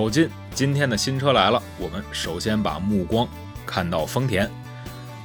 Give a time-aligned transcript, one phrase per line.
[0.00, 3.28] 走进今天的新车来了，我们首先把目光
[3.66, 4.50] 看到丰田。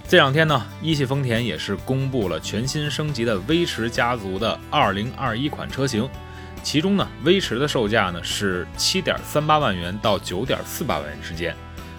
[0.05, 6.09] 这两天呢，一汽丰田也是公布了全新升级的威驰家族的2021款车型，
[6.61, 11.55] 其中呢，威驰的售价呢是7.38万元到9.48万元之间，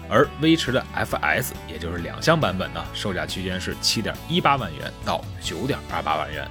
[0.07, 6.47] 而威驰的 FS 也就是两厢版本呢，售价区间是7.18万元到9.28万元。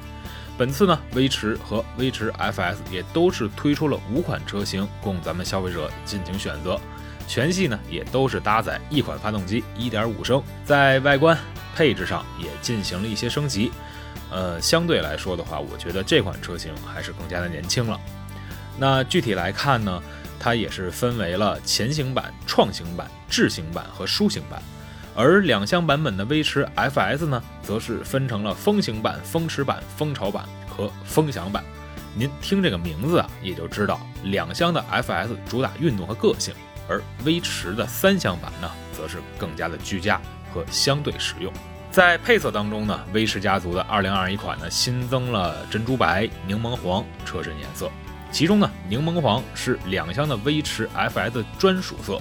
[0.58, 6.80] 本次呢，威驰和威驰 FS 也都是推出了五款车型供咱们消费者进行选择，
[7.28, 11.36] 全系呢也都是搭载一款发动机1.5升，在外观
[11.74, 13.70] 配置上也进行了一些升级。
[14.30, 18.00] 呃，相对来说的话，我觉得这款车型还是更加的年轻了。
[18.78, 20.02] 那具体来看呢，
[20.40, 24.60] 它也是分为了前行版、创行版、智行版和舒行版。
[25.16, 31.64] 而两厢版本的威驰 FS 呢，则是分成了风行版、风驰版、风潮版和风享版。
[32.14, 36.52] 您听这个名字啊，也就知道两厢的 FS 主打运动和个性，
[36.86, 40.20] 而威驰的三厢版呢，则是更加的居家
[40.52, 41.50] 和相对实用。
[41.90, 47.90] 在配色当中呢，威驰家族的2021款呢，新增了珍珠白、柠檬黄车身颜色，
[48.30, 52.20] 其中呢，柠檬黄是两厢的威驰 FS 专属色。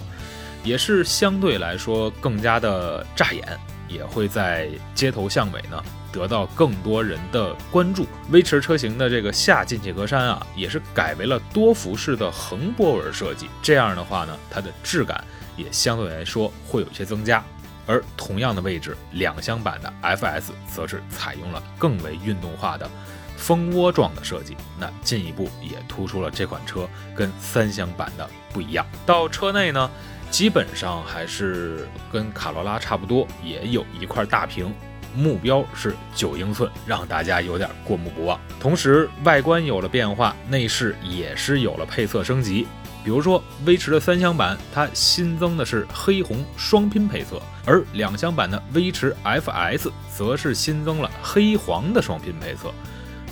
[0.66, 8.08] 也是相对来说更加的扎眼，也会在街头巷尾呢得到更多人的关注。
[8.32, 15.24] 威驰车型的这个下进气格栅啊，也是改为了多幅式的横波纹设计，这样的话呢，它的质感
[15.56, 17.44] 也相对来说会有一些增加。
[17.86, 22.90] 而同样的位置，两厢版的 FS 则是采用了更为运动化的
[23.38, 28.84] 蜂窝状的设计，那进一步也突出了这款车跟三厢版的不一样。
[29.06, 29.88] 到车内呢。
[30.36, 34.70] 基本上还是跟卡罗拉差不多，也有一块大屏，
[35.16, 38.38] 目标是九英寸，让大家有点过目不忘。
[38.60, 42.68] 同时，外观有了变化，内饰也是有了配色升级。
[43.02, 52.74] 比如说，威驰的三厢版，它新增的是黑红双拼配色，而两厢版的威驰 FS 则是新增了黑黄的双拼配色。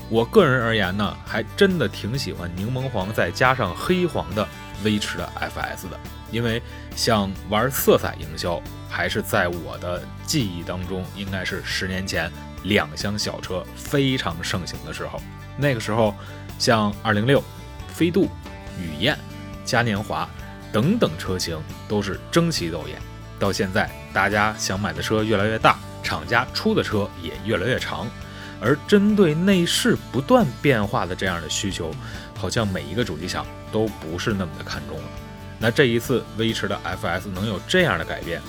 [0.10, 4.48] 我个人而言呢，还真的挺喜欢柠檬黄再加上黑黄的
[4.84, 6.00] 威驰的 FS 的。
[6.32, 6.62] 因为
[6.96, 12.32] 像玩色彩营销，还是在我的记忆当中，应该是十年前
[12.64, 15.22] 两厢小车非常盛行的时候。
[15.58, 16.16] 那个时候，
[16.58, 17.44] 像二零六、
[17.88, 18.28] 飞度、
[18.80, 19.16] 雨燕、
[19.64, 20.28] 嘉年华
[20.72, 23.00] 等等车型都是争奇斗艳。
[23.40, 28.08] 到现在，大家想买的车越来越大，厂家出的车也越来越长，
[28.64, 31.92] 而针对内饰不断变化的这样的需求，
[32.38, 35.04] 好像每一个主机厂都不是那么的看重了。
[35.60, 38.42] 那这一次威驰的 FS 能有这样的改变，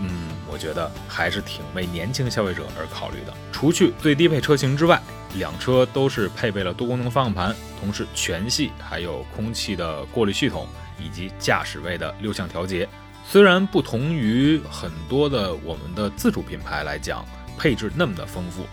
[0.00, 3.32] 嗯，我觉得还是挺为年轻消费者而考虑的。
[3.52, 5.00] 除去最低配车型之外，
[5.36, 10.68] 两车都是配备了多功能方向盘，同时全系还有空气的过滤系统
[10.98, 12.88] 以及驾驶位的六项调节。
[13.28, 17.24] 虽然不同于很多的我们的自主品牌来讲，
[17.56, 18.66] 配置那么的丰富，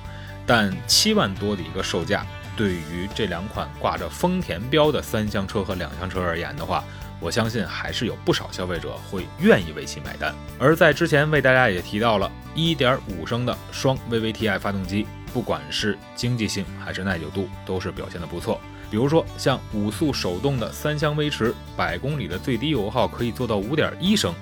[0.49, 2.25] 但七万多的一个售价，
[2.57, 6.83] 对于这两款挂着丰田标的三厢车和两厢车而言的话，
[7.19, 10.33] 我相信还是有不少消费者会愿意为其买单。
[10.57, 18.59] 而在之前为大家也提到了1.5升的双 VVT-i 发动机，不管是经济性还是耐久度，都是表现的不错。
[18.89, 24.33] 比如说像五速手动的三厢威驰，百公里的最低油耗可以做到5.1升，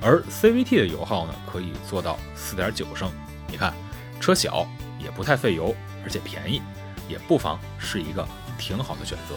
[0.00, 3.10] 而 CVT 的油耗呢可以做到4.9升。
[3.48, 3.74] 你看，
[4.20, 4.64] 车小
[4.98, 6.60] 也不太费油，而且便宜，
[7.08, 8.26] 也不妨是一个
[8.58, 9.34] 挺好的选择。